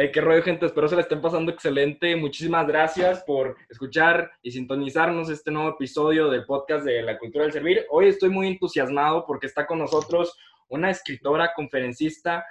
[0.00, 0.64] Eh, qué rollo, gente.
[0.64, 2.14] Espero se la estén pasando excelente.
[2.14, 7.52] Muchísimas gracias por escuchar y sintonizarnos este nuevo episodio del podcast de La Cultura del
[7.52, 7.84] Servir.
[7.90, 10.38] Hoy estoy muy entusiasmado porque está con nosotros
[10.68, 12.46] una escritora, conferencista,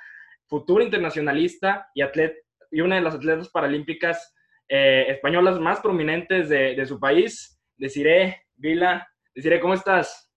[0.46, 2.36] futura internacionalista y, atlet
[2.70, 4.36] y una de las atletas paralímpicas
[4.68, 7.58] eh, españolas más prominentes de, su país.
[7.78, 9.08] Deciré, Vila.
[9.34, 10.30] Deciré, ¿cómo estás?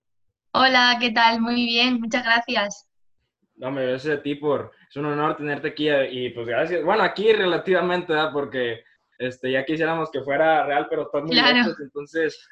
[0.53, 1.41] Hola, ¿qué tal?
[1.41, 2.90] Muy bien, muchas gracias.
[3.61, 6.83] No, me gracias a ti por, es un honor tenerte aquí y pues gracias.
[6.83, 8.33] Bueno, aquí relativamente, ¿verdad?
[8.33, 8.83] Porque
[9.19, 11.55] este, ya quisiéramos que fuera real, pero está muy Claro.
[11.59, 12.49] lejos, entonces...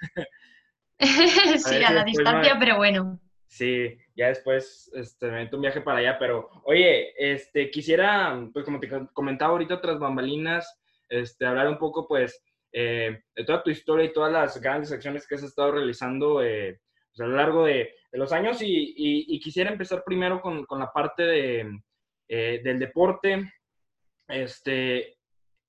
[0.99, 3.19] sí, a la distancia, pero bueno.
[3.47, 8.67] Sí, ya después este, me meto un viaje para allá, pero oye, este, quisiera, pues
[8.67, 10.79] como te co- comentaba ahorita tras bambalinas,
[11.09, 15.27] este, hablar un poco pues eh, de toda tu historia y todas las grandes acciones
[15.27, 16.79] que has estado realizando eh,
[17.11, 20.93] pues, a lo largo de, de los años y, quisiera empezar primero con, con la
[20.93, 21.81] parte de,
[22.29, 23.53] eh, del deporte.
[24.29, 25.17] Este,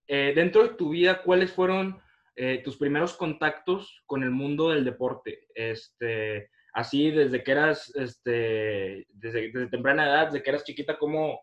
[0.08, 2.02] eh, dentro de tu vida, ¿cuáles fueron
[2.36, 5.48] eh, tus primeros contactos con el mundo del deporte?
[5.54, 11.40] Este, así desde que eras, este, desde, temprana edad, desde que eras chiquita, ¿cómo,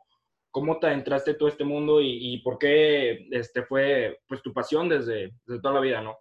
[0.50, 4.53] cómo te adentraste en todo este mundo y, y por qué este, fue pues, tu
[4.53, 6.19] pasión desde, desde toda la vida, ¿no?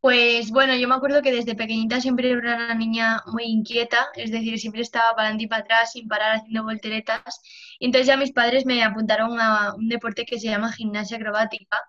[0.00, 4.30] Pues bueno, yo me acuerdo que desde pequeñita siempre era una niña muy inquieta, es
[4.30, 7.40] decir, siempre estaba para adelante y para atrás sin parar haciendo volteretas.
[7.80, 11.82] Entonces ya mis padres me apuntaron a un deporte que se llama gimnasia acrobática,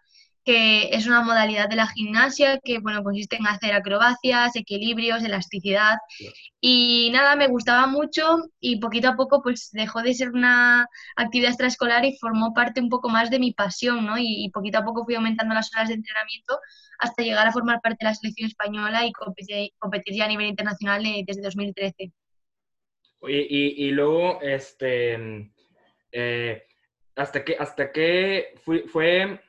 [0.49, 5.99] que es una modalidad de la gimnasia que bueno, consiste en hacer acrobacias, equilibrios, elasticidad.
[6.59, 11.51] Y nada, me gustaba mucho y poquito a poco pues dejó de ser una actividad
[11.51, 14.15] extraescolar y formó parte un poco más de mi pasión, ¿no?
[14.17, 16.57] Y, poquito a poco fui aumentando las horas de entrenamiento
[16.97, 21.03] hasta llegar a formar parte de la selección española y competir, ya a nivel internacional
[21.27, 22.11] desde 2013.
[23.19, 25.51] Oye, y, y luego, este,
[26.11, 26.63] eh,
[27.15, 29.39] ¿hasta qué, hasta qué fue,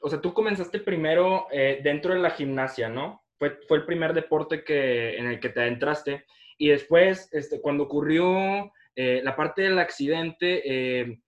[0.00, 3.24] o sea, tú comenzaste primero eh, dentro de la gimnasia, ¿no?
[3.38, 6.26] Fue, fue el primer deporte que, en el que te adentraste.
[6.58, 11.20] Y después, este, cuando ocurrió eh, la parte del accidente, eh,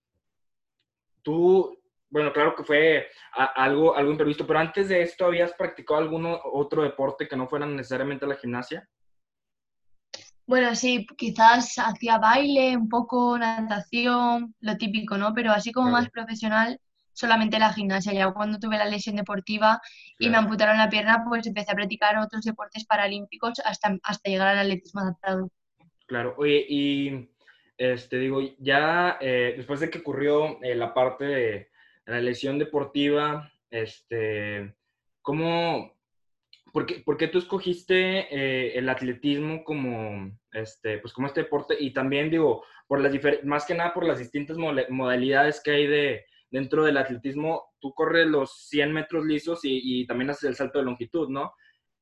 [1.23, 1.79] tú,
[2.11, 6.27] bueno, claro que fue a- algo, algo imprevisto, pero antes de esto, ¿habías practicado algún
[6.53, 8.89] otro deporte que no fuera necesariamente la gimnasia?
[10.47, 15.33] Bueno, sí, quizás hacía baile, un poco natación, lo típico, ¿no?
[15.33, 16.79] Pero así como más profesional,
[17.13, 18.13] solamente la gimnasia.
[18.13, 19.81] Ya cuando tuve la lesión deportiva
[20.19, 24.49] y me amputaron la pierna, pues empecé a practicar otros deportes paralímpicos hasta, hasta llegar
[24.49, 25.51] al atletismo adaptado.
[26.07, 27.31] Claro, oye, y
[27.79, 31.71] este, digo, ya eh, después de que ocurrió eh, la parte de
[32.07, 34.75] la lesión deportiva, este,
[35.23, 35.97] ¿cómo,
[36.73, 41.77] por qué, por qué tú escogiste eh, el atletismo como, este, pues como este deporte?
[41.79, 43.13] Y también, digo, por las
[43.45, 48.29] más que nada por las distintas modalidades que hay de, dentro del atletismo, tú corres
[48.29, 51.53] los 100 metros lisos y, y también haces el salto de longitud, ¿no?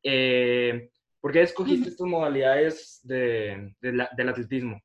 [0.02, 0.90] Eh,
[1.20, 4.80] ¿Por qué escogiste estas modalidades de, de la- del atletismo?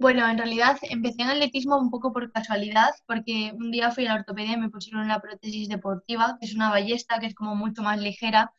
[0.00, 4.10] Bueno, en realidad empecé en atletismo un poco por casualidad, porque un día fui a
[4.10, 7.56] la ortopedia y me pusieron una prótesis deportiva, que es una ballesta que es como
[7.56, 8.52] mucho más ligera,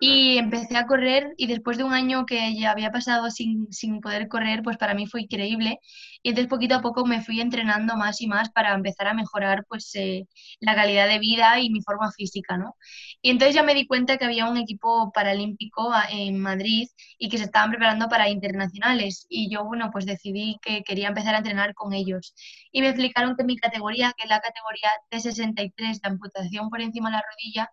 [0.00, 4.00] y empecé a correr y después de un año que ya había pasado sin, sin
[4.00, 5.80] poder correr, pues para mí fue increíble.
[6.26, 9.64] Y entonces poquito a poco me fui entrenando más y más para empezar a mejorar
[9.68, 10.26] pues eh,
[10.60, 12.74] la calidad de vida y mi forma física, ¿no?
[13.22, 16.88] Y entonces ya me di cuenta que había un equipo paralímpico a- en Madrid
[17.18, 19.26] y que se estaban preparando para internacionales.
[19.28, 22.34] Y yo, bueno, pues decidí que quería empezar a entrenar con ellos.
[22.72, 27.08] Y me explicaron que mi categoría, que es la categoría T63 de amputación por encima
[27.10, 27.70] de la rodilla,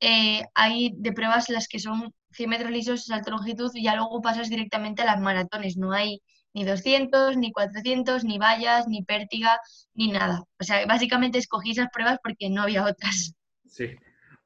[0.00, 4.20] eh, hay de pruebas las que son 100 metros lisos, salto longitud, y ya luego
[4.22, 5.76] pasas directamente a las maratones.
[5.76, 6.20] No hay
[6.56, 9.60] ni 200, ni 400, ni vallas, ni pértiga,
[9.92, 10.42] ni nada.
[10.58, 13.34] O sea, básicamente escogí esas pruebas porque no había otras.
[13.68, 13.94] Sí.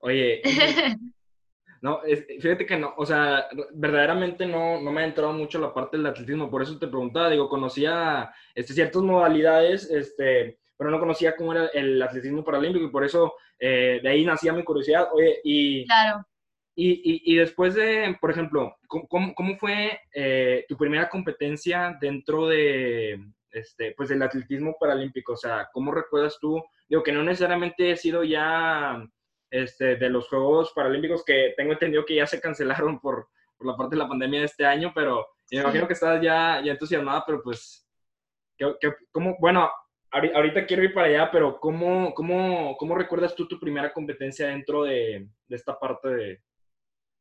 [0.00, 0.43] Oye,
[1.82, 5.72] no, es- fíjate que no, o sea, verdaderamente no, no me ha entrado mucho la
[5.72, 10.98] parte del atletismo, por eso te preguntaba, digo, conocía este, ciertas modalidades, este, pero no
[10.98, 15.09] conocía cómo era el atletismo paralímpico y por eso eh, de ahí nacía mi curiosidad.
[15.13, 16.27] Oye, y, Claro.
[16.74, 22.46] Y, y, y después de, por ejemplo, ¿cómo, cómo- fue eh, tu primera competencia dentro
[22.46, 23.18] de,
[23.50, 25.32] este, pues del atletismo paralímpico?
[25.32, 26.62] O sea, ¿cómo recuerdas tú?
[26.88, 29.04] Digo, que no necesariamente he sido ya
[29.50, 33.28] este, de los Juegos Paralímpicos que tengo entendido que ya se cancelaron por,
[33.58, 35.62] por la parte de la pandemia de este año, pero me Sí.
[35.62, 37.86] imagino que estás ya, ya entusiasmada, pero pues,
[38.56, 39.68] ¿qué, qué- cómo, bueno,
[40.12, 44.46] ahori- ahorita quiero ir para allá, pero ¿cómo, cómo, cómo recuerdas tú tu primera competencia
[44.46, 46.40] dentro de, de esta parte de,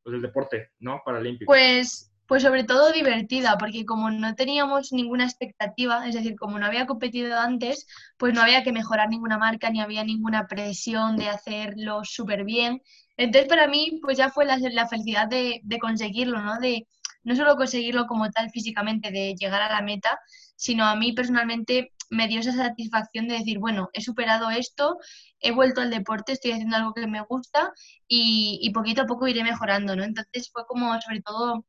[0.02, 1.00] pues, del deporte, ¿no?
[1.04, 1.50] Paralímpico.
[1.50, 6.66] Pues, Pues sobre todo divertida, porque como no teníamos ninguna expectativa, es decir, como no
[6.66, 7.88] había competido antes,
[8.18, 12.82] pues no había que mejorar ninguna marca, ni había ninguna presión de hacerlo súper bien.
[13.16, 14.58] Entonces para mí, pues ya fue la,
[14.88, 16.60] felicidad de, conseguirlo, ¿no?
[16.60, 16.86] De
[17.24, 20.18] no solo conseguirlo como tal físicamente, de llegar a la meta,
[20.56, 24.98] sino a mí personalmente me dio esa satisfacción de decir, bueno, he superado esto,
[25.40, 27.72] he vuelto al deporte, estoy haciendo algo que me gusta
[28.08, 30.04] y, y poquito a poco iré mejorando, ¿no?
[30.04, 31.64] Entonces fue como sobre todo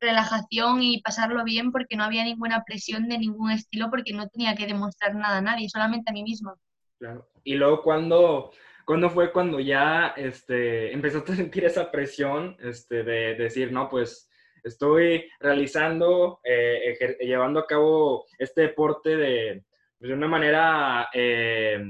[0.00, 4.54] relajación y pasarlo bien porque no había ninguna presión de ningún estilo porque no tenía
[4.54, 6.54] que demostrar nada a nadie, solamente a mí misma.
[6.98, 7.28] Claro.
[7.44, 8.52] Y luego cuando,
[8.84, 14.28] cuando fue cuando ya este, empezaste a sentir esa presión este, de, decir, no, pues
[14.64, 19.64] estoy realizando, eh, llevando a cabo este deporte de,
[19.98, 21.82] de una manera eh,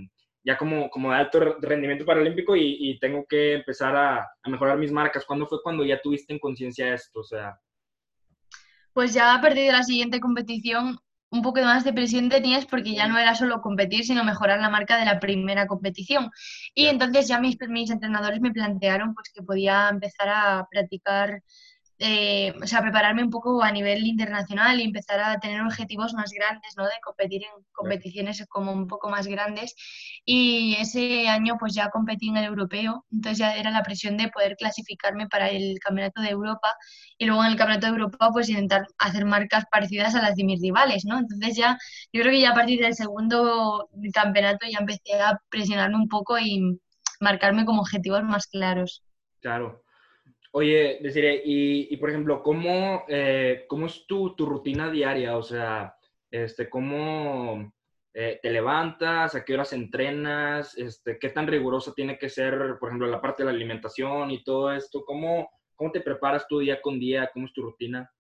[0.45, 4.79] ya como, como de alto rendimiento paralímpico y, y tengo que empezar a, a, mejorar
[4.79, 5.25] mis marcas.
[5.25, 7.21] ¿Cuándo fue cuando ya tuviste en conciencia esto?
[7.21, 7.59] O sea,
[8.93, 10.99] pues ya a partir de la siguiente competición
[11.31, 14.71] un poco más de presión tenías porque ya no era solo competir, sino mejorar la
[14.71, 16.31] marca de la primera competición.
[16.75, 21.43] Y entonces ya mis, mis entrenadores me plantearon pues que podía empezar a practicar
[21.99, 26.31] eh, o sea, prepararme un poco a nivel internacional y empezar a tener objetivos más
[26.33, 26.85] grandes, ¿no?
[26.85, 29.75] De competir en competiciones como un poco más grandes.
[30.25, 34.29] Y ese año pues ya competí en el europeo, entonces ya era la presión de
[34.29, 36.75] poder clasificarme para el Campeonato de Europa
[37.19, 40.45] y luego en el Campeonato de Europa pues intentar hacer marcas parecidas a las de
[40.45, 41.19] mis rivales, ¿no?
[41.19, 41.79] Entonces ya,
[42.13, 46.39] yo creo que ya a partir del segundo campeonato ya empecé a presionarme un poco
[46.39, 46.79] y
[47.21, 49.03] marcarme como objetivos más claros.
[49.41, 49.86] Claro.
[50.59, 55.37] Oye, deciré, y, y, por ejemplo, ¿cómo, eh, ¿cómo es tu, tu, rutina diaria?
[55.37, 55.95] O sea,
[56.31, 57.75] este, ¿cómo
[58.15, 59.35] eh, te levantas?
[59.35, 60.75] ¿A qué horas entrenas?
[60.79, 64.43] Este, ¿Qué tan rigurosa tiene que ser, por ejemplo, la parte de la alimentación y
[64.45, 65.05] todo esto?
[65.05, 67.29] ¿Cómo, ¿Cómo te preparas tu día con día?
[67.35, 68.11] ¿Cómo es tu rutina?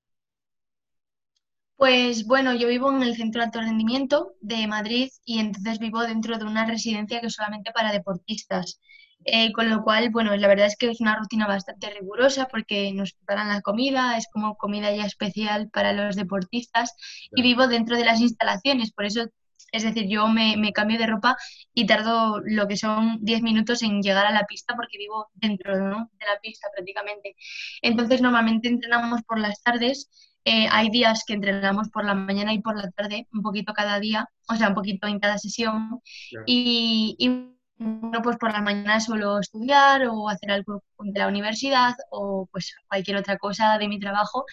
[1.76, 6.02] Pues bueno, yo vivo en el Centro de Alto Rendimiento de Madrid y entonces vivo
[6.02, 8.78] dentro de una residencia que es solamente para deportistas.
[9.28, 12.92] Eh, con lo cual, bueno, la verdad es que es una rutina bastante rigurosa porque
[12.92, 16.94] nos preparan la comida, es como comida ya especial para los deportistas
[17.32, 19.26] y vivo dentro de las instalaciones, por eso,
[19.72, 21.36] es decir, yo me, me cambio de ropa
[21.74, 25.76] y tardo lo que son 10 minutos en llegar a la pista porque vivo dentro
[25.76, 26.08] ¿no?
[26.20, 27.34] de la pista prácticamente.
[27.82, 30.08] Entonces, normalmente entrenamos por las tardes.
[30.44, 33.98] Eh, hay días que entrenamos por la mañana y por la tarde, un poquito cada
[33.98, 36.00] día, o sea, un poquito en cada sesión.
[36.46, 41.94] Y, y bueno, pues por la mañana suelo estudiar o hacer algo de la universidad
[42.10, 44.44] o pues cualquier otra cosa de mi trabajo.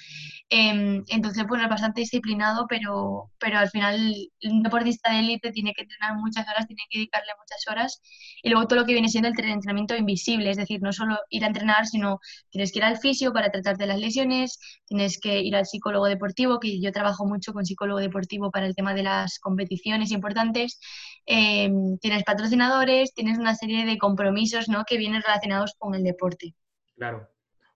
[0.50, 5.74] Em, entonces, bueno, es bastante disciplinado, pero, pero al final un deportista de élite tiene
[5.74, 8.02] que entrenar muchas horas, tiene que dedicarle muchas horas.
[8.42, 11.44] Y luego todo lo que viene siendo el entrenamiento invisible, es decir, no solo ir
[11.46, 15.56] a entrenar, sino tienes que ir al fisio para tratarte las lesiones, tienes que ir
[15.56, 19.40] al psicólogo deportivo, que yo trabajo mucho con psicólogo deportivo para el tema de las
[19.40, 20.80] competiciones importantes.
[21.26, 24.84] Em, tienes patrocinadores, tienes una serie de compromisos ¿no?
[24.86, 26.54] que vienen relacionados con el deporte.
[26.96, 27.30] Claro.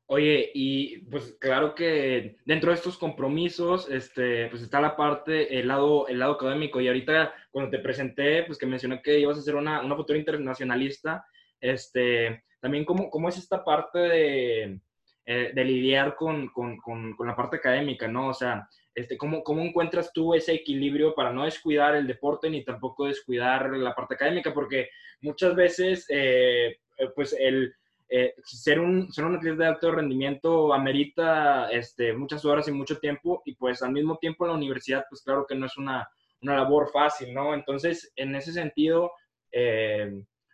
[0.09, 5.67] Oye, y pues claro que dentro de estos compromisos, este, pues está la parte, el
[5.67, 6.79] lado, el lado académico.
[6.79, 10.17] Y ahorita cuando te presenté, pues que mencioné que ibas a ser una, una futura
[10.17, 11.25] internacionalista,
[11.59, 14.81] este, también cómo, cómo es esta parte de,
[15.25, 18.29] eh, de lidiar con, con, con, con, la parte académica, ¿no?
[18.29, 22.63] O sea, este, ¿cómo, ¿cómo encuentras tú ese equilibrio para no descuidar el deporte ni
[22.63, 24.51] tampoco descuidar la parte académica?
[24.55, 24.89] Porque
[25.21, 27.75] muchas veces, eh, eh pues el
[28.09, 32.97] eh, ser, un, ser un atleta de alto rendimiento amerita este, muchas horas y mucho
[32.97, 36.09] tiempo y pues al mismo tiempo la universidad pues claro que no es una,
[36.41, 37.53] una labor fácil, ¿no?
[37.53, 39.11] Entonces, en ese sentido,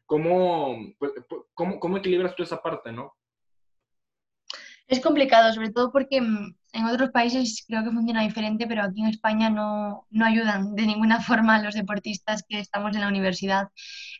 [0.06, 1.14] ¿cómo, pues,
[1.54, 3.14] cómo, ¿cómo equilibras tú esa parte, no?
[4.88, 9.02] Es complicado, sobre todo porque mm, en otros países creo que funciona diferente, pero aquí
[9.02, 13.08] en España no, no, ayudan de ninguna forma a los deportistas que estamos en la
[13.08, 13.70] universidad.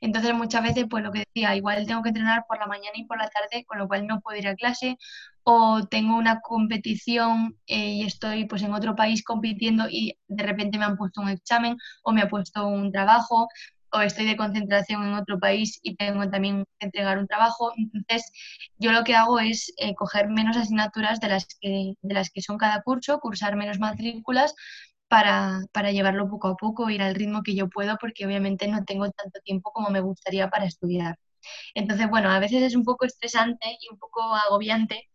[0.02, 3.06] Entonces muchas veces, pues lo que decía, igual tengo que entrenar por la mañana y
[3.06, 4.98] por la tarde, con lo cual no puedo ir a clase,
[5.44, 10.78] o tengo una competición eh, y estoy pues en otro país compitiendo y de repente
[10.78, 13.48] me han puesto un examen o me ha puesto un trabajo
[13.94, 17.74] o estoy de concentración en otro país y tengo también que entregar un trabajo.
[17.78, 18.32] Entonces,
[18.78, 22.42] yo lo que hago es eh, coger menos asignaturas de las, que, de las que
[22.42, 24.56] son cada curso, cursar menos matrículas
[25.08, 28.84] para, para llevarlo poco a poco, ir al ritmo que yo puedo, porque obviamente no
[28.84, 31.18] tengo tanto tiempo como me gustaría para estudiar.
[31.76, 35.10] Entonces, bueno, a veces es un poco estresante y un poco agobiante,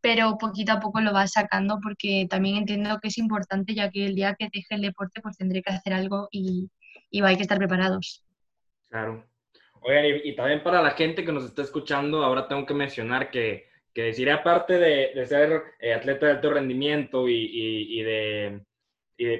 [0.00, 4.06] pero poquito a poco lo vas sacando porque también entiendo que es importante, ya que
[4.06, 6.70] el día que deje el deporte, pues tendré que hacer algo y,
[7.12, 8.26] y hay que estar preparados.
[8.88, 9.24] Claro.
[9.82, 13.30] Oigan, y, y, también para la gente que nos está escuchando, ahora tengo que mencionar
[13.30, 18.62] que, que decir, aparte de, ser eh, atleta de alto rendimiento y, de,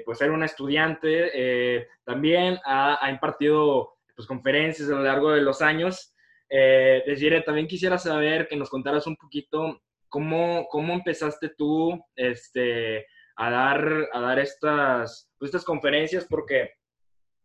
[0.05, 5.61] pues, ser un estudiante, eh, también ha, impartido pues, conferencias a lo largo de los
[5.61, 6.13] años.
[6.49, 7.03] Eh,
[7.45, 14.09] también quisiera saber que nos contaras un poquito cómo, cómo empezaste tú este, a dar,
[14.13, 16.73] a dar estas, pues, estas conferencias, porque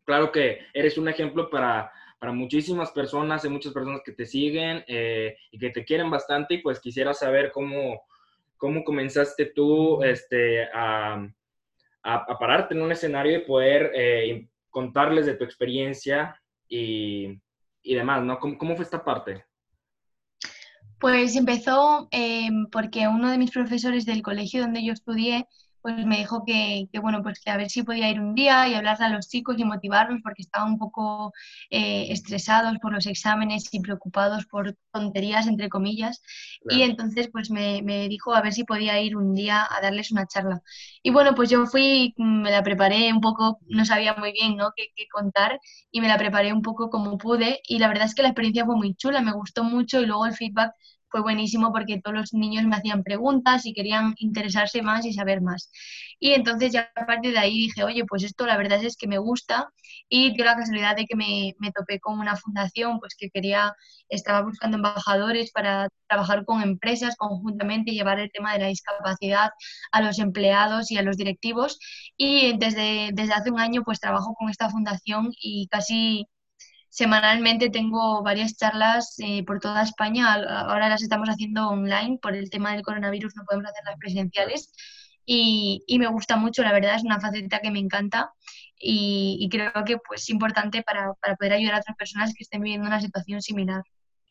[0.09, 4.83] claro que eres un ejemplo para, para muchísimas personas, hay muchas personas que te siguen
[4.87, 8.01] eh, y que te quieren bastante y pues quisiera saber cómo,
[8.57, 11.29] cómo comenzaste tú este, a,
[12.03, 17.39] a, pararte en un escenario y poder eh, contarles de tu experiencia y,
[17.83, 18.39] y demás, ¿no?
[18.39, 19.45] ¿Cómo, ¿Cómo, fue esta parte?
[20.99, 25.47] Pues empezó eh, porque uno de mis profesores del colegio donde yo estudié
[25.89, 28.75] pues me dijo que, bueno, pues que a ver si podía ir un día y
[28.75, 31.33] hablar a los chicos y motivarlos porque estaban un poco
[31.71, 36.21] eh, estresados por los exámenes y preocupados por tonterías, entre comillas.
[36.69, 40.13] Y entonces pues me, me, dijo a ver si podía ir un día a darles
[40.13, 40.61] una charla.
[41.03, 44.73] Y bueno, pues yo fui, me la preparé un poco, no sabía muy bien ¿no?
[44.77, 45.59] qué, qué contar
[45.91, 48.67] y me la preparé un poco como pude y la verdad es que la experiencia
[48.67, 50.73] fue muy chula, me gustó mucho y luego el feedback
[51.11, 55.41] fue buenísimo porque todos los niños me hacían preguntas y querían interesarse más y saber
[55.41, 55.71] más.
[56.21, 59.07] Y entonces ya a partir de ahí dije, oye, pues esto la verdad es que
[59.09, 59.71] me gusta
[60.09, 63.75] y dio la casualidad de que me, me topé con una fundación pues que quería,
[64.09, 69.51] estaba buscando embajadores para trabajar con empresas conjuntamente y llevar el tema de la discapacidad
[69.93, 71.79] a los empleados y a los directivos.
[72.17, 76.27] Y desde, desde hace un año pues trabajo con esta fundación y casi
[76.99, 80.35] semanalmente tengo varias charlas eh, por toda España.
[80.35, 84.73] Ahora las estamos haciendo online por el tema del coronavirus, no podemos hacerlas presenciales.
[85.25, 88.33] Y, me gusta mucho, la verdad, es una faceta que me encanta
[88.77, 92.63] y, creo que pues, es importante para, para, poder ayudar a otras personas que estén
[92.63, 93.85] viviendo una situación similar.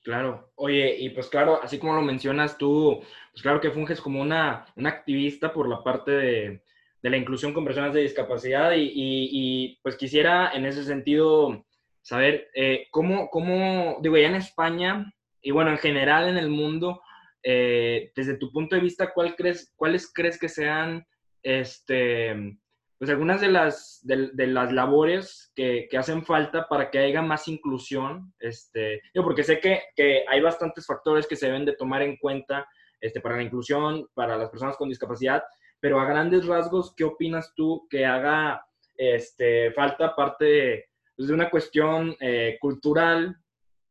[0.04, 3.00] Claro, oye, y pues claro, así como lo mencionas tú,
[3.32, 6.64] pues claro que funges como una, una activista por la parte de,
[7.02, 11.66] de la inclusión con personas de discapacidad y, pues quisiera en ese sentido
[12.08, 17.02] saber eh, cómo, cómo, digo, ya en España y bueno, en general en el mundo,
[17.44, 21.06] eh, desde tu punto de vista, ¿cuál crees, ¿cuáles crees que sean,
[21.44, 22.58] este,
[22.98, 27.50] pues algunas de las, de, las labores que, que, hacen falta para que haya más
[27.50, 28.34] inclusión?
[28.40, 32.16] Este, yo porque sé que, que, hay bastantes factores que se deben de tomar en
[32.16, 32.66] cuenta
[33.02, 35.44] este, para la inclusión, para las personas con discapacidad,
[35.82, 40.86] pero a grandes rasgos, ¿qué opinas tú que haga este, falta parte
[41.18, 43.38] de de una cuestión eh, cultural,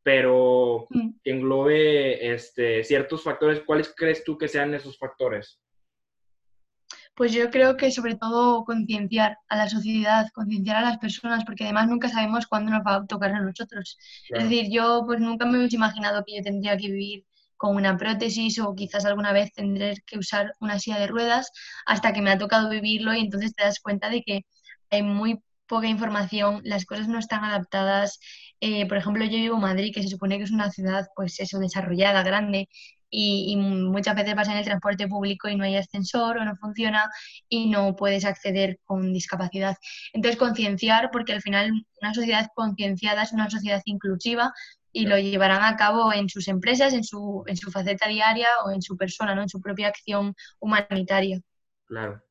[0.02, 1.10] pero mm.
[1.22, 3.60] que englobe este, ciertos factores.
[3.60, 5.60] ¿Cuáles crees tú que sean esos factores?
[7.16, 11.64] Pues yo creo que sobre todo concienciar a la sociedad, concienciar a las personas, porque
[11.64, 13.98] además nunca sabemos cuándo nos va a tocar a nosotros.
[14.28, 17.24] Es decir, yo pues nunca me hubiese imaginado que yo tendría que vivir
[17.56, 21.50] con una prótesis o quizás alguna vez tendré que usar una silla de ruedas
[21.86, 24.46] hasta que me ha tocado vivirlo y entonces te das cuenta de que
[24.90, 28.18] hay muy poca información, las cosas no están adaptadas.
[28.60, 31.40] Eh, por ejemplo, yo vivo en Madrid, que se supone que es una ciudad, pues
[31.40, 32.68] eso, desarrollada, grande,
[33.10, 37.08] y, muchas veces vas en el transporte público y no hay ascensor o no funciona
[37.48, 39.76] y no puedes acceder con discapacidad.
[40.12, 44.52] Entonces, concienciar, porque al final una sociedad concienciada es una sociedad inclusiva
[44.92, 48.70] y lo llevarán a cabo en sus empresas, en su, en su faceta diaria o
[48.70, 49.42] en su persona, ¿no?
[49.42, 51.40] en su propia acción humanitaria.
[51.86, 52.22] Claro.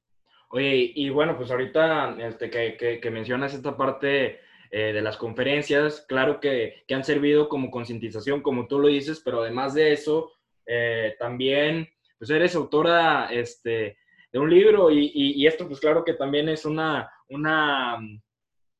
[0.49, 4.39] Oye, y bueno, pues ahorita este, que, que, mencionas esta parte
[4.71, 9.21] eh, de las conferencias, claro que, que, han servido como concientización, como tú lo dices,
[9.23, 10.31] pero además de eso,
[10.65, 13.97] eh, también, pues eres autora este,
[14.31, 17.97] de un libro y, y, esto, pues claro que también es una, una,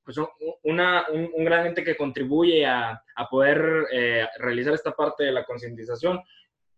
[0.04, 0.18] pues
[0.64, 5.32] una, un, un, gran ente que contribuye a, a poder eh, realizar esta parte de
[5.32, 6.22] la concientización.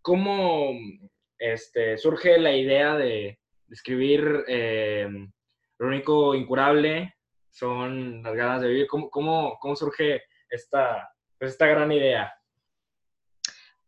[0.01, 0.71] ¿Cómo
[1.37, 5.07] este, surge la idea de, escribir eh,
[5.79, 7.15] Lo único incurable
[7.49, 8.87] son las ganas de vivir.
[8.87, 12.33] ¿Cómo, cómo, cómo surge esta, pues esta gran idea?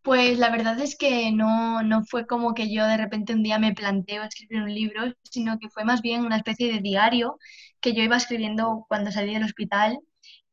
[0.01, 3.59] Pues la verdad es que no, no fue como que yo de repente un día
[3.59, 7.37] me planteo escribir un libro, sino que fue más bien una especie de diario
[7.81, 9.99] que yo iba escribiendo cuando salí del hospital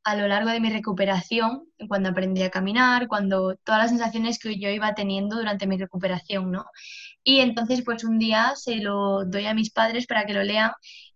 [0.07, 4.57] a lo largo de mi recuperación, cuando aprendí a caminar, cuando todas las sensaciones que
[4.57, 6.65] yo iba teniendo durante mi recuperación, ¿no?
[7.25, 10.71] Y entonces, pues un día se lo doy a mis padres para que lo lean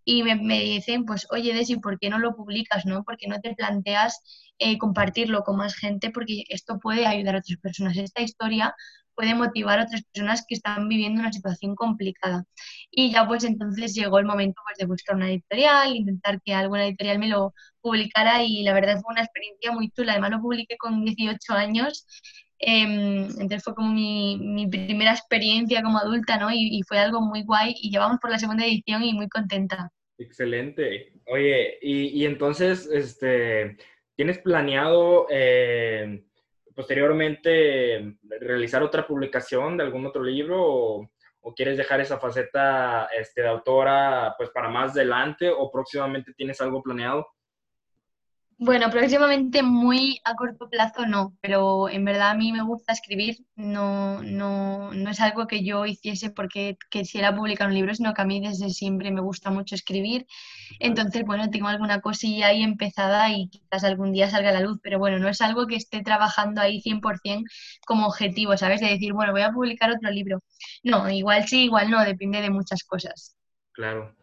[0.05, 3.05] y me, dicen, pues, oye, Desi, ¿por qué no lo publicas, no?
[3.05, 4.23] ¿Por qué no te planteas
[4.59, 6.11] eh, compartirlo con más gente?
[6.11, 7.97] Porque esto puede ayudar a otras personas.
[7.97, 8.75] Esta historia
[9.21, 12.45] puede motivar a otras personas que están viviendo una situación complicada.
[12.91, 16.87] Y ya pues entonces llegó el momento pues, de buscar una editorial, intentar que alguna
[16.87, 20.13] editorial me lo publicara y la verdad fue una experiencia muy chula.
[20.13, 22.07] Además lo publiqué con 18 años
[22.63, 26.51] Em, entonces fue como mi, mi, primera experiencia como adulta, ¿no?
[26.51, 29.91] Y, y, fue algo muy guay y llevamos por la segunda edición y muy contenta.
[30.19, 31.15] Excelente.
[31.27, 33.79] Oye, y, y entonces, este,
[34.15, 36.23] ¿tienes planeado eh,
[36.81, 40.57] posteriormente realizar otra publicación de algún otro libro
[41.43, 46.59] o, quieres dejar esa faceta este, de autora pues para más adelante o próximamente tienes
[46.63, 47.27] algo planeado?
[48.63, 53.39] Bueno, próximamente muy a corto plazo no, pero en verdad a mí me gusta escribir,
[53.57, 58.21] no, no, no es algo que yo hiciese porque quisiera publicar un libro, sino que
[58.21, 60.27] a mí desde siempre me gusta mucho escribir.
[60.79, 64.79] Entonces, bueno, tengo alguna cosilla ahí empezada y quizás algún día salga a la luz,
[64.83, 67.51] pero bueno, no es algo que esté trabajando ahí 100%
[67.87, 68.83] como objetivo, ¿sabes?
[68.83, 70.43] De decir, bueno, voy a publicar otro libro.
[70.83, 73.35] No, igual sí, igual no, depende de muchas cosas.
[73.73, 74.15] Claro.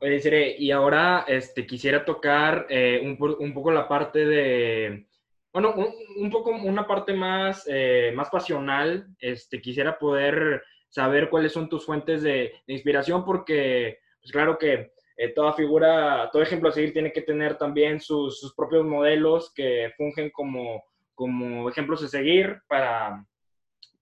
[0.00, 5.06] Y ahora este, quisiera tocar eh, un, un, poco la parte de,
[5.52, 5.88] bueno, un,
[6.18, 9.06] un poco una parte más, eh, más pasional.
[9.18, 15.28] Este, quisiera poder saber cuáles son tus fuentes de, inspiración, porque, pues claro que eh,
[15.34, 19.92] toda figura, todo ejemplo a seguir tiene que tener también sus, sus propios modelos que
[19.96, 20.84] fungen como,
[21.14, 23.24] como ejemplos a seguir para,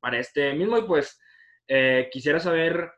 [0.00, 0.76] para este mismo.
[0.76, 1.20] Y pues
[2.10, 2.90] quisiera saber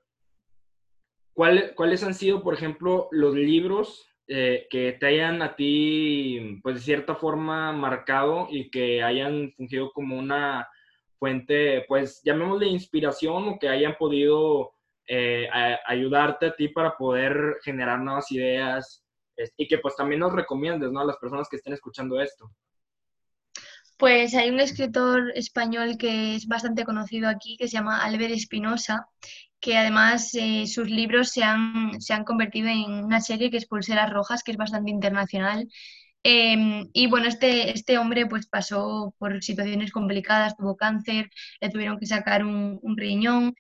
[1.36, 6.80] ¿cuáles han sido, por ejemplo, los libros eh, que te hayan a ti, pues de
[6.80, 10.66] cierta forma, marcado y que hayan fungido como una
[11.18, 14.72] fuente, pues llamémosle inspiración o que hayan podido
[15.06, 15.48] eh,
[15.86, 19.04] ayudarte a ti para poder generar nuevas ideas
[19.56, 21.00] y que pues también nos recomiendes, ¿no?
[21.00, 22.50] A las personas que estén escuchando esto.
[23.98, 29.08] Pues hay un escritor español que es bastante conocido aquí, que se llama Álvaro Espinosa,
[29.60, 33.66] que además eh, sus libros se han, se han convertido en una serie que es
[33.66, 35.68] Pulseras Rojas, que es bastante internacional.
[36.22, 41.98] Em, y bueno, este, este hombre pues pasó por situaciones complicadas, tuvo cáncer, le tuvieron
[41.98, 43.54] que sacar un, un riñón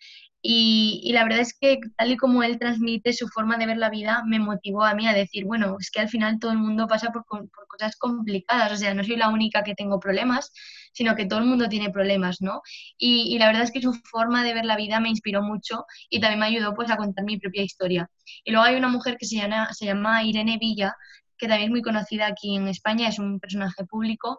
[0.48, 3.90] y, la verdad es que tal y como él transmite su forma de ver la
[3.90, 6.86] vida, me motivó a mí a decir, bueno, es que al final todo el mundo
[6.86, 10.52] pasa por, por, cosas complicadas, o sea, no soy la única que tengo problemas,
[10.96, 12.62] sino que todo el mundo tiene problemas, ¿no?
[12.96, 15.84] Y, y, la verdad es que su forma de ver la vida me inspiró mucho
[16.08, 18.10] y también me ayudó pues a contar mi propia historia.
[18.44, 20.94] Y luego hay una mujer que se llama, se llama Irene Villa,
[21.36, 24.38] que también es muy conocida aquí en España, es un personaje público,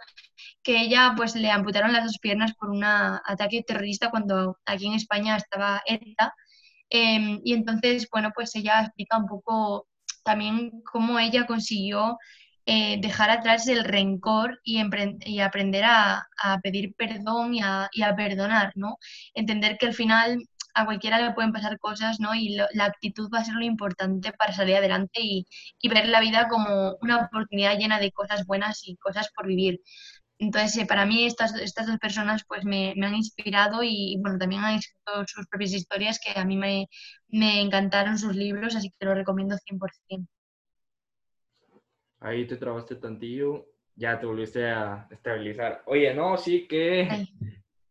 [0.63, 4.93] que ella pues le amputaron las dos piernas por un ataque terrorista cuando aquí en
[4.93, 6.33] España estaba ETA.
[6.89, 9.87] Em, y entonces, bueno, pues ella explica un poco
[10.23, 12.17] también cómo ella consiguió
[12.69, 14.83] eh, dejar atrás el rencor y,
[15.25, 16.27] y aprender a,
[16.61, 18.97] pedir perdón y a, y perdonar, ¿no?
[19.33, 20.37] Entender que al final
[20.73, 22.35] a cualquiera le pueden pasar cosas, ¿no?
[22.35, 25.45] Y la actitud va a ser lo importante para salir adelante y,
[25.89, 29.79] ver la vida como una oportunidad llena de cosas buenas y cosas por vivir.
[30.39, 34.63] Entonces, eh, para mí estas, estas dos personas pues me, han inspirado y, bueno, también
[34.63, 36.87] han escrito sus propias historias que a mí me,
[37.29, 40.27] me encantaron sus libros, así que lo recomiendo 100%.
[42.19, 45.83] Ahí te trabaste tantillo, ya te volviste a estabilizar.
[45.85, 47.27] Oye, no, sí que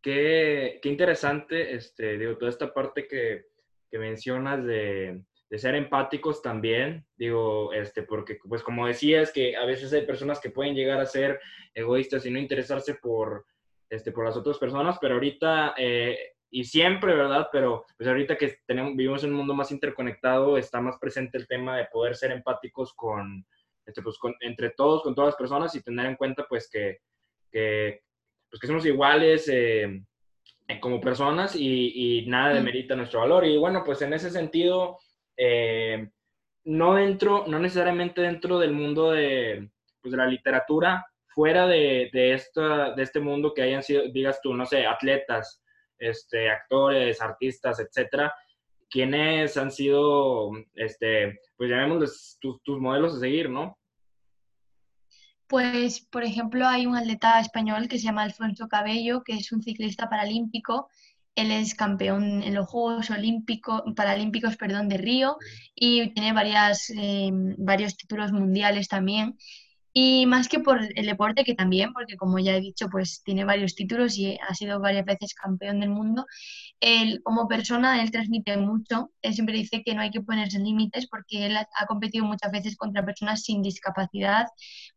[0.07, 3.47] qué, qué interesante, este, digo, toda esta parte que,
[3.91, 9.65] que mencionas de, de, ser empáticos también, digo, este, porque, pues, como decías, que a
[9.65, 11.41] veces hay personas que pueden llegar a ser
[11.75, 13.47] egoístas y no interesarse por,
[13.91, 16.17] este, por las otras personas, pero ahorita, eh,
[16.51, 17.49] y siempre, ¿verdad?
[17.51, 21.49] Pero, pues, ahorita que tenemos, vivimos en un mundo más interconectado, está más presente el
[21.49, 23.45] tema de poder ser empáticos con,
[23.87, 26.99] este, pues, con, entre todos, con todas las personas y tener en cuenta, pues, que,
[27.51, 28.03] que
[28.51, 30.03] pues que somos iguales eh,
[30.81, 33.45] como personas y, y nada demerita nuestro valor.
[33.45, 34.99] Y bueno, pues en ese sentido,
[35.37, 36.09] eh,
[36.65, 39.71] no dentro, no necesariamente dentro del mundo de,
[40.01, 44.41] pues de la literatura, fuera de, de, esta, de este mundo que hayan sido, digas
[44.43, 45.63] tú, no sé, atletas,
[45.99, 48.33] este, actores, artistas, etcétera,
[48.91, 53.79] quienes han sido, este, pues llamémosles tus, tus modelos a seguir, ¿no?
[55.49, 59.63] Pues, por ejemplo, hay un atleta español que se llama Alfonso Cabello, que es un
[59.63, 60.89] ciclista paralímpico.
[61.37, 65.37] Él es campeón en los Juegos Olímpicos, Paralímpicos perdón, de Río
[65.75, 69.37] y tiene varias, eh, varios títulos mundiales también.
[69.99, 73.47] Y más que por el deporte, que también, porque como ya he dicho, pues tiene
[73.47, 76.27] varios títulos y ha sido varias veces campeón del mundo,
[76.81, 81.07] él como persona, él transmite mucho, él siempre dice que no hay que ponerse límites
[81.09, 84.45] porque él ha competido muchas veces contra personas sin discapacidad.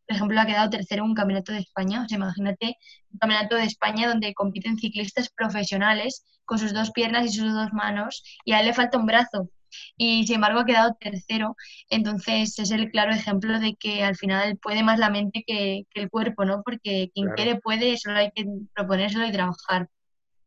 [0.06, 2.76] Por ejemplo, ha quedado tercero en un campeonato de España, o sea, imagínate
[3.10, 7.72] un campeonato de España donde compiten ciclistas profesionales con sus dos piernas y sus dos
[7.72, 9.48] manos y a él le falta un brazo
[9.96, 11.56] y sin embargo ha quedado tercero.
[11.88, 16.10] Entonces es el claro ejemplo de que al final puede más la mente que, el
[16.10, 16.62] cuerpo, ¿no?
[16.62, 19.88] Porque quien quiere puede, solo hay que proponérselo y trabajar.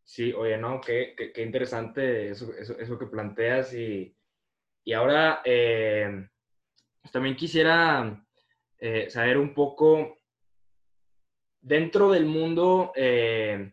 [0.05, 4.15] Sí, oye, no, qué, qué, interesante eso, eso, que planteas y,
[4.83, 6.27] y ahora eh,
[7.01, 8.25] pues también quisiera
[8.79, 10.17] eh, saber un poco
[11.61, 13.72] dentro del mundo eh,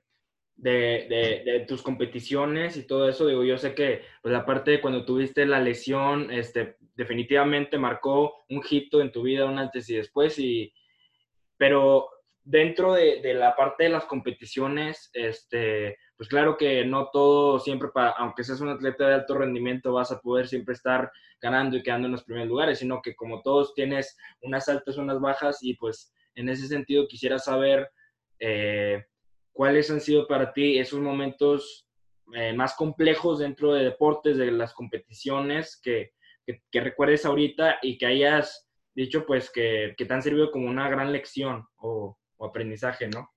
[0.63, 5.05] de, tus competiciones y todo eso, digo, yo sé que pues, la parte de cuando
[5.05, 10.39] tuviste la lesión, este, definitivamente marcó un hito en tu vida, un antes y después,
[10.39, 10.73] y,
[11.57, 12.09] pero
[12.43, 18.11] dentro de, la parte de las competiciones, este, pues claro que no todo siempre, para,
[18.11, 22.07] aunque seas un atleta de alto rendimiento, vas a poder siempre estar ganando y quedando
[22.07, 26.13] en los primeros lugares, sino que como todos tienes unas altas, unas bajas, y pues
[26.35, 27.91] en ese sentido quisiera saber...
[28.39, 29.05] Eh,
[29.61, 31.87] ¿cuáles han sido para ti esos momentos
[32.35, 36.13] eh, más complejos dentro de deportes, de las competiciones que,
[36.47, 40.89] que, recuerdes ahorita y que hayas dicho pues que, que, te han servido como una
[40.89, 43.29] gran lección o, aprendizaje, ¿no?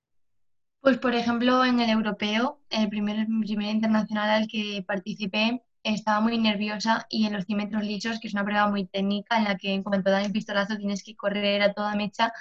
[0.79, 6.37] Pues por ejemplo en el europeo, el primer, primer internacional al que participé, estaba muy
[6.37, 9.57] nerviosa y en los 100 metros lisos, que es una prueba muy técnica en la
[9.57, 12.31] que en cuanto da un pistolazo tienes que correr a toda mecha,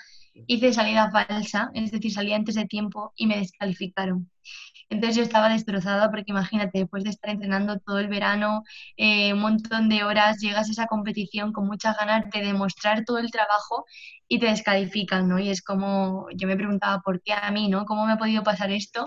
[0.46, 4.30] hice salida falsa, es decir, salí antes de tiempo y me descalificaron.
[4.92, 8.62] Entonces yo estaba destrozada porque imagínate, después de estar entrenando todo el verano,
[8.96, 13.18] eh, un montón de horas, llegas a esa competición con muchas ganas de demostrar todo
[13.18, 13.84] el trabajo
[14.28, 15.38] y te descalifican, ¿no?
[15.38, 17.84] Y es como, yo me preguntaba, ¿por qué a mí, ¿no?
[17.86, 19.04] ¿Cómo me ha podido pasar esto?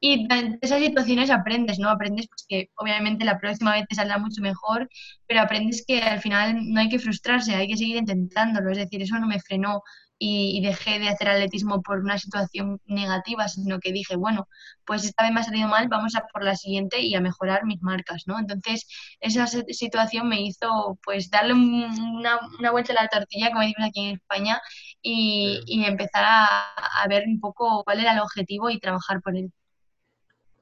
[0.00, 1.88] Y de esas situaciones aprendes, ¿no?
[1.88, 4.88] Aprendes pues que obviamente la próxima vez te saldrá mucho mejor,
[5.26, 9.02] pero aprendes que al final no hay que frustrarse, hay que seguir intentándolo, es decir,
[9.02, 9.82] eso no me frenó
[10.18, 14.48] y, dejé de hacer atletismo por una situación negativa, sino que dije, bueno,
[14.84, 17.64] pues esta vez me ha salido mal, vamos a por la siguiente y a mejorar
[17.64, 18.38] mis marcas, ¿no?
[18.38, 18.86] Entonces,
[19.20, 24.08] esa situación me hizo, pues, darle una, una vuelta a la tortilla, como decimos aquí
[24.08, 24.60] en España,
[25.02, 29.36] y, y empezar a, a, ver un poco cuál era el objetivo y trabajar por
[29.36, 29.52] él.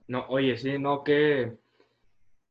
[0.08, 1.52] No, oye, sí, no, qué,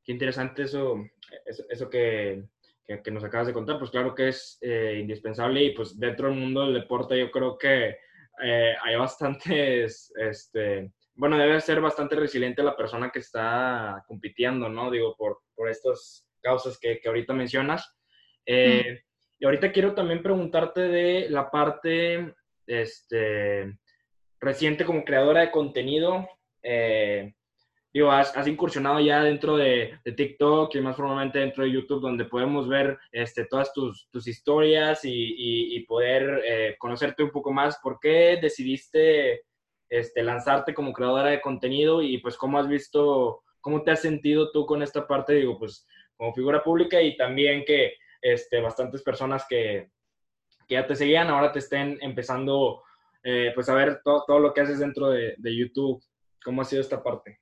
[0.03, 1.03] qué interesante eso,
[1.45, 2.45] eso, eso que
[2.85, 6.37] que, nos acabas de contar, pues claro que es eh, indispensable y pues dentro del
[6.37, 7.97] mundo del deporte yo creo que
[8.43, 14.89] eh, hay bastantes, este, bueno, debe ser bastante resiliente la persona que está compitiendo, ¿no?
[14.89, 17.95] Digo, por, por estas causas que, que ahorita mencionas.
[18.45, 19.03] Eh,
[19.39, 22.33] y ahorita quiero también preguntarte de la parte
[22.67, 23.77] este,
[24.39, 26.27] reciente como creadora de contenido.
[26.63, 27.33] Eh,
[27.93, 32.67] digo, has, incursionado ya dentro de, TikTok y más formalmente dentro de YouTube, donde podemos
[32.67, 37.77] ver este, todas tus, historias y, poder eh, conocerte un poco más.
[37.81, 39.43] ¿Por qué decidiste
[39.89, 44.51] este, lanzarte como creadora de contenido y pues cómo has visto, cómo te has sentido
[44.51, 49.45] tú con esta parte, digo, pues como figura pública y también que este, bastantes personas
[49.49, 49.89] que,
[50.69, 52.83] ya te seguían ahora te estén empezando
[53.23, 56.01] eh, pues a ver todo lo que haces dentro de, de YouTube.
[56.45, 57.40] ¿Cómo ha sido esta parte?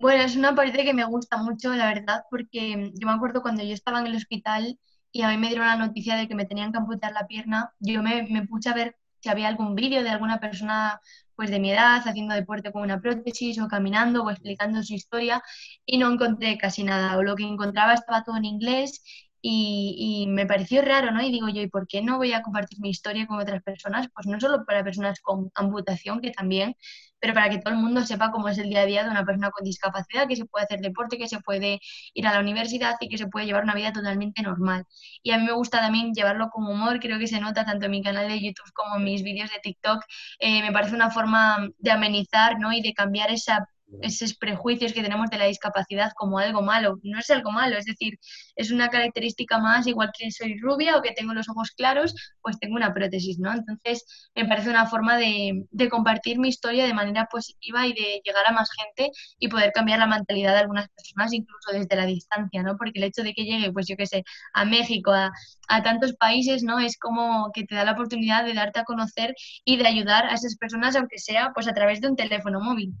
[0.00, 3.62] Bueno, es una parte que me gusta mucho, la verdad, porque yo me acuerdo cuando
[3.62, 4.78] yo estaba en el hospital
[5.12, 7.74] y a mí me dieron la noticia de que me tenían que amputar la pierna,
[7.80, 11.00] yo me, puse a ver si había algún vídeo de alguna persona
[11.36, 15.42] pues de mi edad haciendo deporte con una prótesis o caminando o explicando su historia
[15.84, 19.02] y no encontré casi nada o lo que encontraba estaba todo en inglés
[19.42, 21.22] y, y, me pareció raro, ¿no?
[21.22, 24.08] Y digo yo, ¿y por qué no voy a compartir mi historia con otras personas?
[24.14, 26.76] Pues no solo para personas con amputación, que también,
[27.20, 29.24] pero para que todo el mundo sepa cómo es el día a día de una
[29.24, 31.80] persona con discapacidad, que se puede hacer deporte, que se puede
[32.14, 34.86] ir a la universidad y que se puede llevar una vida totalmente normal.
[35.22, 37.90] Y a mí me gusta también llevarlo con humor, creo que se nota tanto en
[37.92, 40.02] mi canal de YouTube como en mis vídeos de TikTok.
[40.38, 42.72] Eh, me parece una forma de amenizar ¿no?
[42.72, 43.68] y de cambiar esa
[44.02, 46.98] esos prejuicios que tenemos de la discapacidad como algo malo.
[47.02, 48.18] No es algo malo, es decir,
[48.56, 52.58] es una característica más, igual que soy rubia o que tengo los ojos claros, pues
[52.58, 53.52] tengo una prótesis, ¿no?
[53.52, 58.20] Entonces, me parece una forma de, de compartir mi historia de manera positiva y de
[58.24, 62.06] llegar a más gente y poder cambiar la mentalidad de algunas personas, incluso desde la
[62.06, 62.76] distancia, ¿no?
[62.76, 64.24] Porque el hecho de que llegue, pues yo qué sé,
[64.54, 65.30] a México, a,
[65.68, 66.78] a tantos países, ¿no?
[66.78, 70.34] Es como que te da la oportunidad de darte a conocer y de ayudar a
[70.34, 72.94] esas personas, aunque sea pues a través de un teléfono móvil.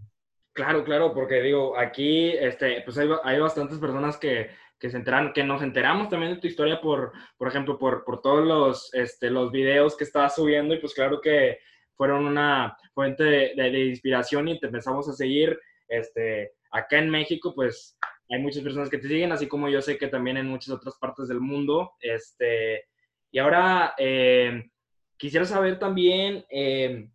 [0.52, 5.32] Claro, claro, porque digo, aquí este, pues hay, hay bastantes personas que, que, se enteran,
[5.32, 9.30] que nos enteramos también de tu historia por, por ejemplo, por, por todos los, este,
[9.30, 11.58] los videos que estabas subiendo y pues claro que
[12.00, 15.60] fueron una fuente de, inspiración y te empezamos a seguir.
[15.86, 17.94] Este, acá en México, pues
[18.30, 20.96] hay muchas personas que te siguen, así como yo sé que también en muchas otras
[20.96, 21.92] partes del mundo.
[22.00, 22.86] Este,
[23.30, 24.70] y ahora eh,
[25.18, 27.10] quisiera saber también eh,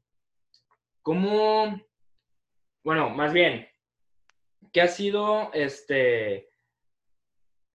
[1.01, 1.81] cómo
[2.85, 3.67] bueno, más bien,
[4.71, 6.47] ¿qué ha sido este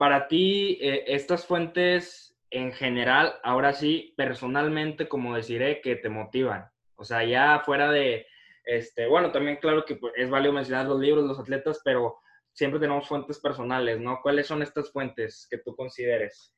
[0.00, 6.70] para ti, eh, estas fuentes en general, ahora sí, personalmente, como deciré, que te motivan.
[6.96, 8.26] O sea, ya fuera de,
[8.64, 12.16] este, bueno, también claro que pues, es válido mencionar los libros, los atletas, pero
[12.52, 14.20] siempre tenemos fuentes personales, ¿no?
[14.22, 16.54] ¿Cuáles son estas fuentes que tú consideres?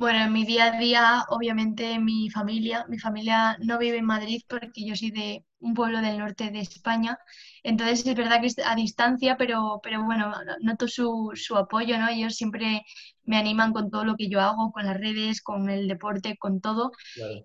[0.00, 4.40] Bueno, en mi día a día, obviamente mi familia, mi familia no vive en Madrid
[4.48, 7.18] porque yo soy de un pueblo del norte de España,
[7.62, 10.32] entonces es verdad que es a distancia, pero, pero bueno,
[10.62, 12.08] noto su, su apoyo, ¿no?
[12.08, 12.82] Ellos siempre
[13.24, 16.62] me animan con todo lo que yo hago, con las redes, con el deporte, con
[16.62, 16.92] todo,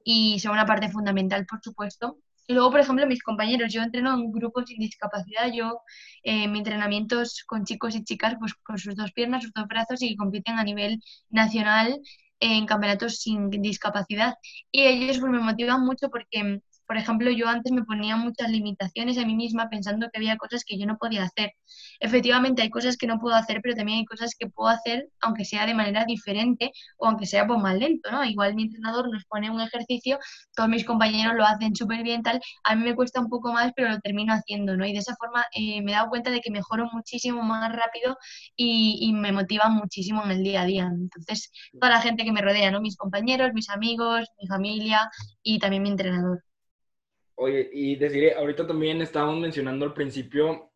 [0.03, 2.17] y son una parte fundamental, por supuesto.
[2.47, 5.79] Y luego, por ejemplo, mis compañeros, yo entreno en grupos sin discapacidad, yo
[6.23, 9.67] eh, mi entrenamiento es con chicos y chicas pues con sus dos piernas, sus dos
[9.67, 11.99] brazos y compiten a nivel nacional
[12.39, 14.35] en campeonatos sin discapacidad.
[14.71, 19.17] Y ellos pues, me motivan mucho porque por ejemplo, yo antes me ponía muchas limitaciones
[19.17, 21.51] a mí misma pensando que había cosas que yo no podía hacer.
[21.99, 25.45] Efectivamente, hay cosas que no puedo hacer, pero también hay cosas que puedo hacer aunque
[25.45, 28.23] sea de manera diferente o aunque sea pues, más lento, ¿no?
[28.23, 30.19] Igual mi entrenador nos pone un ejercicio,
[30.55, 32.39] todos mis compañeros lo hacen súper bien, tal.
[32.63, 34.85] A mí me cuesta un poco más, pero lo termino haciendo, ¿no?
[34.85, 38.17] Y de esa forma eh, me he dado cuenta de que mejoro muchísimo más rápido
[38.55, 40.83] y, y me motiva muchísimo en el día a día.
[40.85, 42.81] Entonces, toda la gente que me rodea, ¿no?
[42.81, 45.09] Mis compañeros, mis amigos, mi familia
[45.43, 46.43] y también mi entrenador.
[47.35, 50.71] Oye, y deciré, ahorita también estábamos mencionando al principio,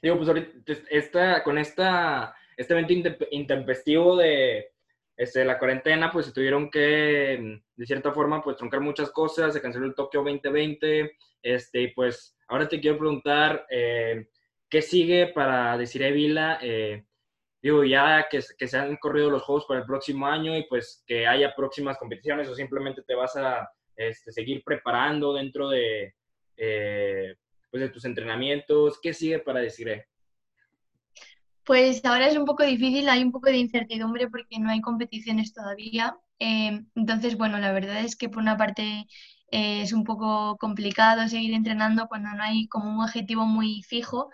[0.00, 4.72] digo, pues ahorita esta, con esta, este evento intempestivo de
[5.16, 9.60] este, la cuarentena, pues se tuvieron que, de cierta forma, pues truncar muchas cosas, se
[9.60, 14.28] canceló el Tokio 2020, este, y pues ahora te quiero preguntar, eh,
[14.68, 16.58] ¿qué sigue para Desiree Vila?
[16.62, 17.04] Eh,
[17.60, 21.02] digo, ya que, que se han corrido los juegos para el próximo año y pues
[21.04, 26.14] que haya próximas competiciones o simplemente te vas a este, seguir preparando dentro de,
[26.56, 27.34] eh,
[27.70, 28.98] pues de tus entrenamientos?
[29.00, 30.06] ¿Qué sigue para Desiree?
[31.64, 35.52] Pues ahora es un poco difícil, hay un poco de incertidumbre porque no hay competiciones
[35.52, 36.16] todavía.
[36.38, 39.06] Eh, entonces, bueno, la verdad es que por una parte
[39.56, 44.28] eh, es un poco complicado seguir entrenando cuando no hay como un objetivo muy fijo,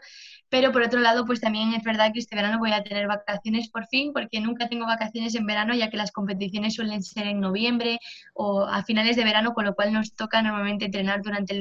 [0.49, 3.69] pero por otro lado, pues también es verdad que este verano voy a tener vacaciones
[3.71, 7.39] por fin, porque nunca tengo vacaciones en verano, ya que las competiciones suelen ser en
[7.39, 8.01] noviembre
[8.35, 11.55] o a finales de verano, con lo cual nos toca normalmente entrenar durante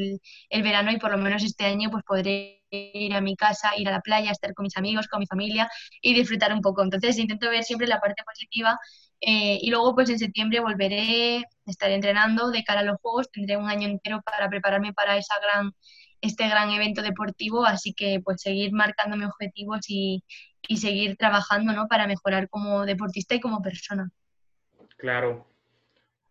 [0.49, 3.87] el, verano y por lo menos este año pues podré ir a mi casa, ir
[3.89, 5.69] a la playa, estar con mis amigos, con mi familia
[6.01, 6.81] y disfrutar un poco.
[6.81, 8.79] Entonces intento ver siempre la parte positiva
[9.21, 13.55] eh, y luego pues en septiembre volveré, estaré entrenando de cara a los Juegos, tendré
[13.57, 15.71] un año entero para prepararme para esa gran
[16.21, 20.23] este gran evento deportivo, así que pues seguir marcándome objetivos y,
[20.67, 21.87] y seguir trabajando ¿no?
[21.87, 24.09] para mejorar como deportista y como persona.
[24.97, 25.47] Claro.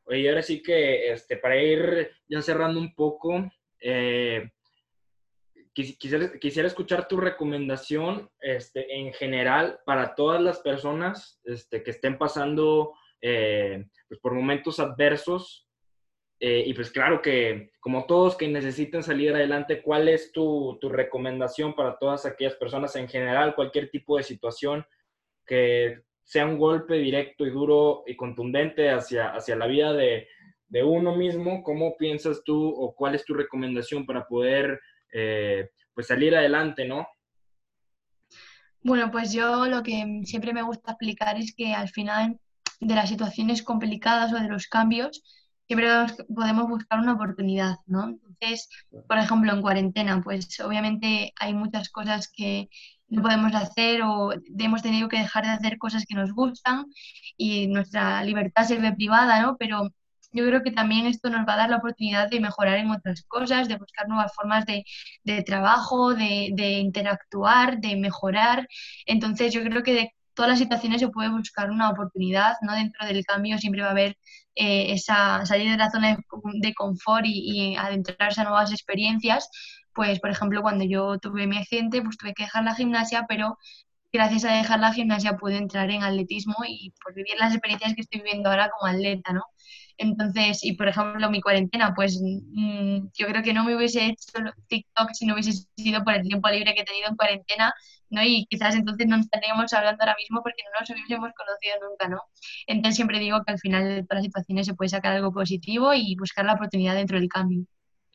[0.05, 3.51] Oye, ahora sí que este, para ir ya cerrando un poco,
[3.81, 4.51] eh,
[5.73, 12.95] quisiera, escuchar tu recomendación este, en general para todas las personas este, que estén pasando
[13.23, 15.69] eh, pues por momentos adversos
[16.43, 20.89] eh, y pues claro que como todos que necesiten salir adelante, ¿cuál es tu, tu,
[20.89, 24.87] recomendación para todas aquellas personas en general, cualquier tipo de situación
[25.47, 30.29] que sea un golpe directo y duro y contundente hacia, hacia la vida de,
[30.69, 31.63] de uno mismo?
[31.63, 34.81] ¿Cómo piensas tú o cuál es tu recomendación para poder
[35.13, 37.07] eh, pues salir adelante, no?
[38.83, 42.39] Bueno, pues yo lo que siempre me gusta explicar es que al final
[42.81, 45.23] de las situaciones complicadas o de los cambios,
[45.67, 45.89] siempre
[46.35, 48.09] podemos buscar una oportunidad, ¿no?
[48.09, 48.69] Entonces,
[49.07, 52.69] por ejemplo, en cuarentena, pues obviamente hay muchas cosas que
[53.09, 56.87] no podemos hacer o hemos tenido que dejar de hacer cosas que nos gustan
[57.37, 59.57] y nuestra libertad se ve privada, ¿no?
[59.59, 59.91] Pero
[60.33, 63.23] yo creo que también esto nos va a dar la oportunidad de mejorar en otras
[63.25, 64.85] cosas, de buscar nuevas formas de,
[65.25, 68.69] de trabajo, de, de, interactuar, de mejorar.
[69.07, 72.75] Entonces yo creo que de todas las situaciones se puede buscar una oportunidad, ¿no?
[72.75, 74.17] Dentro del cambio siempre va a haber
[74.55, 76.17] eh, esa salir de la zona
[76.61, 79.49] de, confort y, adentrarse a nuevas experiencias.
[79.95, 83.59] Pues, por ejemplo, cuando yo tuve mi accidente, pues tuve que dejar la gimnasia, pero
[84.13, 88.03] gracias a dejar la gimnasia pude entrar en atletismo y por vivir las experiencias que
[88.03, 89.43] estoy viviendo ahora como atleta, ¿no?
[90.01, 94.33] Entonces, y por ejemplo, mi cuarentena, pues mm, yo creo que no me hubiese hecho
[94.67, 97.75] TikTok si no hubiese sido por el tiempo libre que he tenido en cuarentena,
[98.09, 98.23] ¿no?
[98.25, 102.23] Y quizás entonces no estaríamos hablando ahora mismo porque no nos hubiésemos conocido nunca, ¿no?
[102.67, 105.93] Entonces siempre digo que al final de todas las situaciones se puede sacar algo positivo
[105.93, 107.67] y buscar la oportunidad dentro del cambio.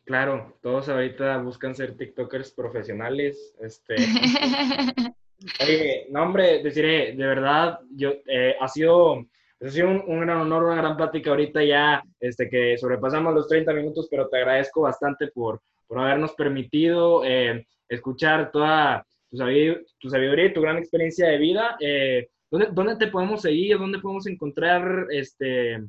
[0.05, 3.95] Claro, todos ahorita buscan ser TikTokers profesionales, este...
[5.59, 9.27] Oye, no hombre, deciré, de verdad, yo, eh, ha sido
[9.61, 13.73] ha sido un, gran honor, una gran plática ahorita ya, este, que sobrepasamos los 30
[13.73, 20.09] minutos, pero te agradezco bastante por, por habernos permitido eh, escuchar toda tu sabiduría, tu
[20.09, 21.77] sabiduría y tu gran experiencia de vida.
[21.79, 23.77] Eh, ¿dónde, ¿dónde, te podemos seguir?
[23.77, 25.83] ¿Dónde podemos encontrar este,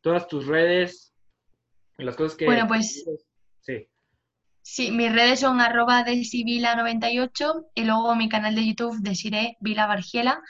[0.00, 1.12] todas tus redes?
[1.96, 2.46] Las cosas que...
[2.46, 3.04] Bueno, pues...
[3.60, 3.88] Sí.
[4.62, 10.42] Sí, mis redes son arroba desivila98 y luego mi canal de YouTube Desiree Vila Bargiela.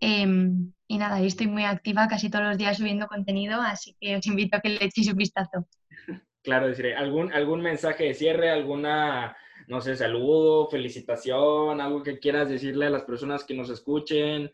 [0.00, 4.16] Em, y nada, ahí estoy muy activa casi todos los días subiendo contenido, así que
[4.16, 5.66] os invito a que le echéis un vistazo.
[6.40, 6.94] Claro, Desiree.
[6.94, 12.90] ¿Algún, algún mensaje de cierre, alguna, no sé, saludo, felicitación, algo que quieras decirle a
[12.90, 14.50] las personas que nos escuchen?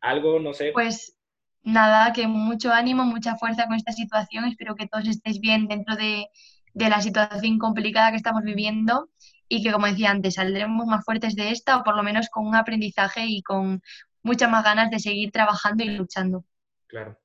[0.00, 0.70] Algo, no sé.
[0.72, 1.18] Pues
[1.64, 4.46] nada, que mucho ánimo, mucha fuerza con esta situación.
[4.46, 6.28] Espero que todos estéis bien dentro de,
[6.72, 9.10] de la situación complicada que estamos viviendo
[9.48, 12.46] y que, como decía antes, saldremos más fuertes de esta o por lo menos con
[12.46, 13.82] un aprendizaje y con
[14.22, 16.44] muchas más ganas de seguir trabajando y luchando.
[16.86, 17.18] Claro.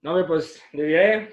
[0.00, 0.62] No, pues,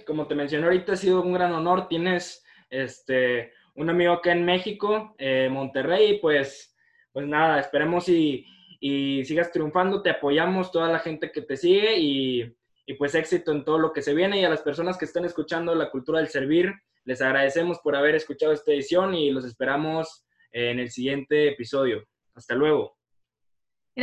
[0.07, 1.87] como te mencioné ahorita, ha sido un gran honor.
[1.87, 6.75] Tienes este, un amigo acá en México, eh, Monterrey, pues,
[7.11, 8.45] pues nada, esperemos y,
[8.79, 10.01] y, sigas triunfando.
[10.01, 12.55] Te apoyamos, toda la gente que te sigue y,
[12.87, 14.39] y pues éxito en todo lo que se viene.
[14.39, 18.15] Y a las personas que están escuchando la cultura del servir, les agradecemos por haber
[18.15, 22.03] escuchado esta edición y los esperamos en el siguiente episodio.
[22.33, 22.94] Hasta luego.